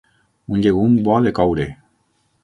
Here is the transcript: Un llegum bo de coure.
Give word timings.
Un 0.55 0.63
llegum 0.63 0.95
bo 1.07 1.17
de 1.25 1.33
coure. 1.39 1.67